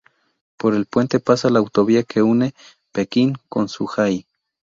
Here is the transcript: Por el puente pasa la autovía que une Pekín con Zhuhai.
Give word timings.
Por 0.57 0.73
el 0.73 0.87
puente 0.87 1.19
pasa 1.19 1.51
la 1.51 1.59
autovía 1.59 2.01
que 2.01 2.23
une 2.23 2.55
Pekín 2.91 3.35
con 3.47 3.69
Zhuhai. 3.69 4.25